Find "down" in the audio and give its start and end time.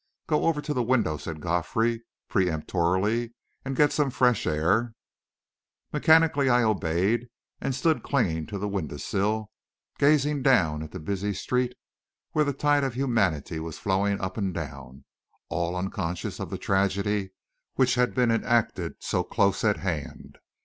10.41-10.81, 14.55-15.05